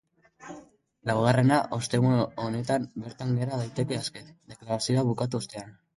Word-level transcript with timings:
Laugarrena 1.09 1.59
ostegun 1.77 2.17
honetan 2.45 2.89
bertan 3.03 3.37
gera 3.43 3.61
daiteke 3.65 4.01
aske, 4.03 4.25
deklarazioa 4.55 5.05
bukatu 5.13 5.43
ostean. 5.45 5.71